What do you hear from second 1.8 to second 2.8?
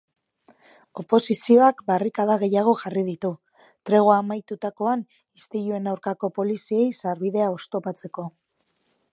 barrikada gehiago